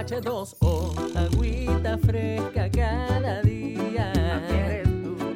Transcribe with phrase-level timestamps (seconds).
[0.00, 4.10] H2O, agüita fresca cada día.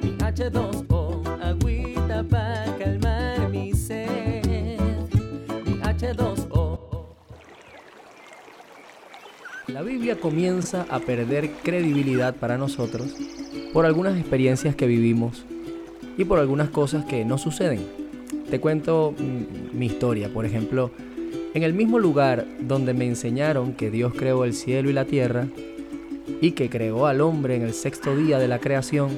[0.02, 4.42] Mi H2O, agüita para calmar mi sed.
[5.66, 6.78] Mi H2O.
[9.68, 13.14] La Biblia comienza a perder credibilidad para nosotros
[13.74, 15.44] por algunas experiencias que vivimos
[16.16, 17.86] y por algunas cosas que no suceden.
[18.48, 20.90] Te cuento mm, mi historia, por ejemplo,
[21.54, 25.46] en el mismo lugar donde me enseñaron que Dios creó el cielo y la tierra
[26.40, 29.10] y que creó al hombre en el sexto día de la creación,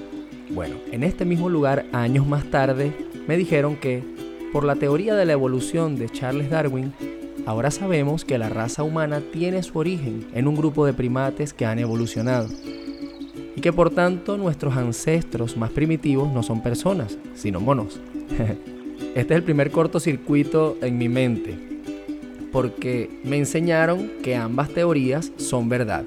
[0.51, 2.93] bueno, en este mismo lugar, años más tarde,
[3.27, 4.03] me dijeron que,
[4.53, 6.93] por la teoría de la evolución de Charles Darwin,
[7.47, 11.65] ahora sabemos que la raza humana tiene su origen en un grupo de primates que
[11.65, 12.49] han evolucionado
[13.57, 17.99] y que por tanto nuestros ancestros más primitivos no son personas, sino monos.
[19.15, 21.76] Este es el primer cortocircuito en mi mente,
[22.57, 26.05] porque me enseñaron que ambas teorías son verdad.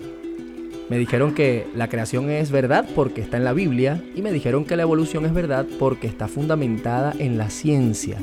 [0.89, 4.65] Me dijeron que la creación es verdad porque está en la Biblia y me dijeron
[4.65, 8.17] que la evolución es verdad porque está fundamentada en la ciencia.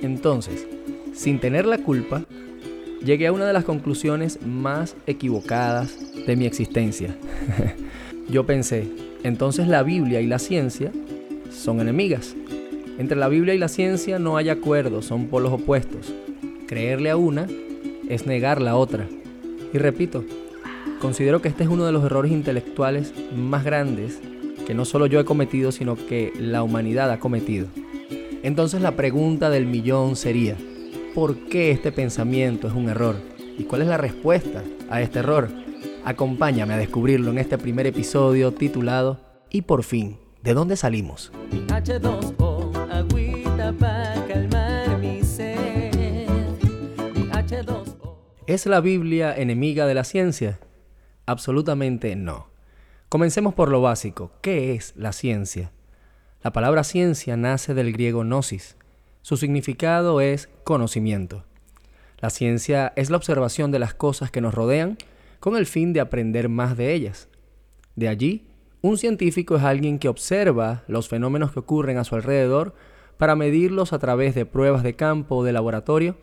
[0.00, 0.66] Entonces,
[1.12, 2.24] sin tener la culpa,
[3.04, 7.14] llegué a una de las conclusiones más equivocadas de mi existencia.
[8.30, 8.88] Yo pensé,
[9.22, 10.92] entonces la Biblia y la ciencia
[11.50, 12.34] son enemigas.
[12.96, 16.14] Entre la Biblia y la ciencia no hay acuerdo, son polos opuestos.
[16.66, 17.46] Creerle a una
[18.08, 19.06] es negar la otra.
[19.72, 20.24] Y repito,
[21.00, 24.20] considero que este es uno de los errores intelectuales más grandes
[24.66, 27.68] que no solo yo he cometido, sino que la humanidad ha cometido.
[28.42, 30.56] Entonces la pregunta del millón sería,
[31.14, 33.16] ¿por qué este pensamiento es un error?
[33.58, 35.48] ¿Y cuál es la respuesta a este error?
[36.04, 41.32] Acompáñame a descubrirlo en este primer episodio titulado Y por fin, ¿de dónde salimos?
[41.68, 44.65] H2O, agüita para calmar
[48.46, 50.60] ¿Es la Biblia enemiga de la ciencia?
[51.26, 52.46] Absolutamente no.
[53.08, 54.30] Comencemos por lo básico.
[54.40, 55.72] ¿Qué es la ciencia?
[56.44, 58.76] La palabra ciencia nace del griego gnosis.
[59.20, 61.42] Su significado es conocimiento.
[62.18, 64.96] La ciencia es la observación de las cosas que nos rodean
[65.40, 67.28] con el fin de aprender más de ellas.
[67.96, 68.46] De allí,
[68.80, 72.76] un científico es alguien que observa los fenómenos que ocurren a su alrededor
[73.16, 76.16] para medirlos a través de pruebas de campo o de laboratorio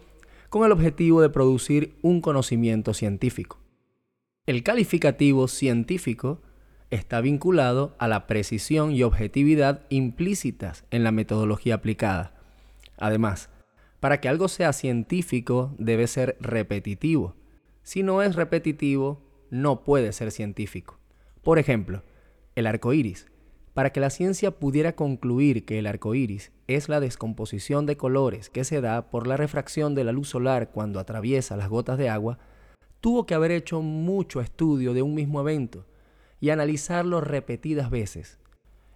[0.53, 3.57] con el objetivo de producir un conocimiento científico.
[4.45, 6.43] El calificativo científico
[6.91, 12.35] está vinculado a la precisión y objetividad implícitas en la metodología aplicada.
[12.99, 13.49] Además,
[13.99, 17.35] para que algo sea científico debe ser repetitivo.
[17.81, 20.99] Si no es repetitivo, no puede ser científico.
[21.41, 22.03] Por ejemplo,
[22.53, 23.25] el arco iris.
[23.73, 28.49] Para que la ciencia pudiera concluir que el arco iris es la descomposición de colores
[28.49, 32.09] que se da por la refracción de la luz solar cuando atraviesa las gotas de
[32.09, 32.37] agua,
[33.01, 35.85] tuvo que haber hecho mucho estudio de un mismo evento
[36.39, 38.37] y analizarlo repetidas veces.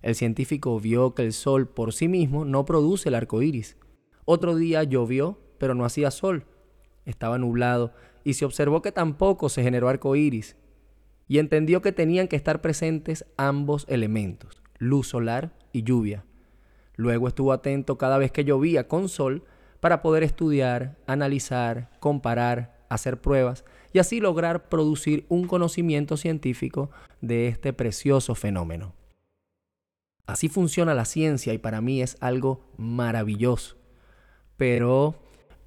[0.02, 3.78] El científico vio que el sol por sí mismo no produce el arco iris.
[4.26, 6.46] Otro día llovió, pero no hacía sol.
[7.06, 10.56] Estaba nublado y se observó que tampoco se generó arco iris.
[11.28, 16.26] Y entendió que tenían que estar presentes ambos elementos, luz solar y lluvia.
[16.96, 19.44] Luego estuvo atento cada vez que llovía con sol
[19.80, 26.90] para poder estudiar, analizar, comparar, hacer pruebas y así lograr producir un conocimiento científico
[27.22, 28.94] de este precioso fenómeno.
[30.26, 33.78] Así funciona la ciencia y para mí es algo maravilloso.
[34.58, 35.16] Pero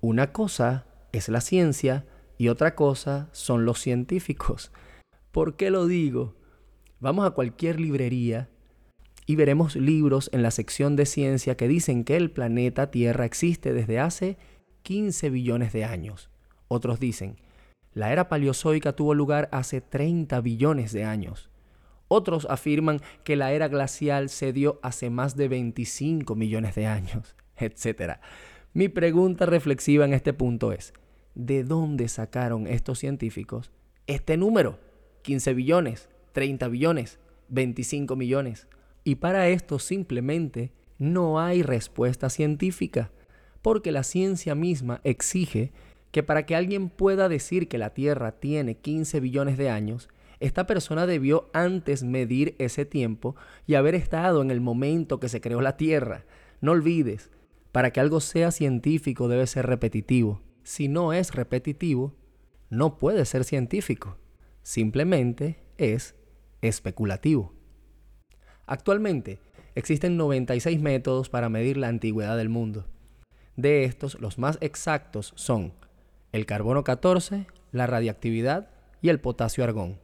[0.01, 2.05] una cosa es la ciencia
[2.37, 4.73] y otra cosa son los científicos.
[5.31, 6.35] ¿Por qué lo digo?
[6.99, 8.51] Vamos a cualquier librería
[9.27, 13.73] y veremos libros en la sección de ciencia que dicen que el planeta Tierra existe
[13.73, 14.39] desde hace
[14.83, 16.31] 15 billones de años.
[16.69, 17.37] Otros dicen,
[17.93, 21.51] la era paleozoica tuvo lugar hace 30 billones de años.
[22.09, 27.37] Otros afirman que la era glacial se dio hace más de 25 millones de años,
[27.57, 28.19] etc.
[28.73, 30.93] Mi pregunta reflexiva en este punto es,
[31.35, 33.71] ¿de dónde sacaron estos científicos
[34.07, 34.79] este número?
[35.23, 37.19] 15 billones, 30 billones,
[37.49, 38.67] 25 millones.
[39.05, 43.11] Y para esto simplemente no hay respuesta científica,
[43.63, 45.73] porque la ciencia misma exige
[46.11, 50.09] que para que alguien pueda decir que la Tierra tiene 15 billones de años,
[50.41, 53.37] esta persona debió antes medir ese tiempo
[53.67, 56.25] y haber estado en el momento que se creó la Tierra.
[56.61, 57.31] No olvides,
[57.73, 60.43] para que algo sea científico debe ser repetitivo.
[60.63, 62.15] Si no es repetitivo,
[62.71, 64.17] no puede ser científico.
[64.63, 66.15] Simplemente es
[66.63, 67.55] especulativo.
[68.71, 69.41] Actualmente
[69.75, 72.85] existen 96 métodos para medir la antigüedad del mundo.
[73.57, 75.73] De estos, los más exactos son
[76.31, 78.71] el carbono 14, la radiactividad
[79.03, 79.99] y el potasio argón.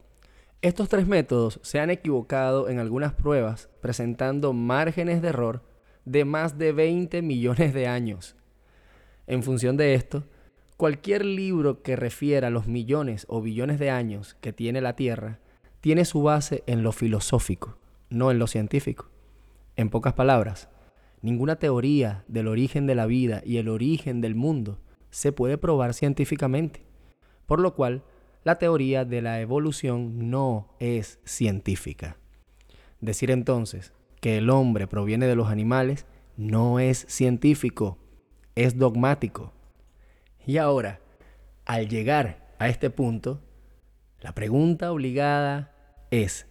[0.63, 5.63] Estos tres métodos se han equivocado en algunas pruebas, presentando márgenes de error
[6.05, 8.35] de más de 20 millones de años.
[9.29, 10.25] En función de esto,
[10.77, 15.39] cualquier libro que refiera los millones o billones de años que tiene la Tierra
[15.81, 17.79] tiene su base en lo filosófico,
[18.11, 19.11] no en lo científico.
[19.77, 20.69] En pocas palabras,
[21.23, 24.81] ninguna teoría del origen de la vida y el origen del mundo
[25.11, 26.85] se puede probar científicamente,
[27.47, 28.03] por lo cual
[28.45, 32.17] la teoría de la evolución no es científica.
[33.01, 36.07] Decir entonces que el hombre proviene de los animales
[36.37, 37.99] no es científico,
[38.55, 39.53] es dogmático.
[40.47, 41.01] Y ahora,
[41.65, 43.41] al llegar a este punto,
[44.21, 45.73] la pregunta obligada
[46.11, 46.47] es,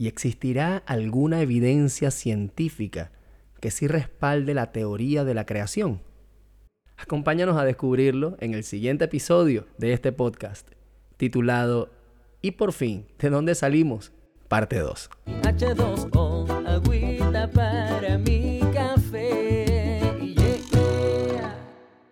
[0.00, 3.12] ¿y existirá alguna evidencia científica
[3.60, 6.00] que sí respalde la teoría de la creación?
[6.96, 10.70] Acompáñanos a descubrirlo en el siguiente episodio de este podcast
[11.18, 11.90] titulado
[12.40, 14.10] Y por fin, ¿de dónde salimos?
[14.48, 15.10] Parte 2.
[15.42, 18.60] H2O, agüita para mí.